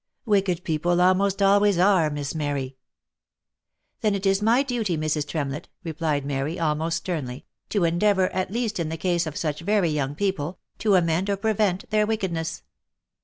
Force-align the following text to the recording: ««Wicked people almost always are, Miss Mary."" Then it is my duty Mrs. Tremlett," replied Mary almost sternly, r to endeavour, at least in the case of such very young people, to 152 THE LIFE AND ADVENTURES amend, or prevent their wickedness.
««Wicked 0.25 0.63
people 0.63 0.99
almost 0.99 1.43
always 1.43 1.77
are, 1.77 2.09
Miss 2.09 2.33
Mary."" 2.33 2.75
Then 4.01 4.15
it 4.15 4.25
is 4.25 4.41
my 4.41 4.63
duty 4.63 4.97
Mrs. 4.97 5.27
Tremlett," 5.27 5.69
replied 5.83 6.25
Mary 6.25 6.59
almost 6.59 6.97
sternly, 6.97 7.35
r 7.35 7.41
to 7.69 7.83
endeavour, 7.83 8.29
at 8.33 8.49
least 8.49 8.79
in 8.79 8.89
the 8.89 8.97
case 8.97 9.27
of 9.27 9.37
such 9.37 9.59
very 9.59 9.89
young 9.89 10.15
people, 10.15 10.57
to 10.79 10.89
152 10.89 10.89
THE 10.89 10.91
LIFE 10.91 11.01
AND 11.03 11.03
ADVENTURES 11.03 11.03
amend, 11.03 11.29
or 11.29 11.37
prevent 11.77 11.89
their 11.91 12.07
wickedness. 12.07 12.63